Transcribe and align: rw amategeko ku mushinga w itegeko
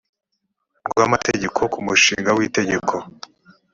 rw 0.89 0.97
amategeko 1.05 1.59
ku 1.73 1.79
mushinga 1.85 2.29
w 2.37 2.39
itegeko 2.47 2.95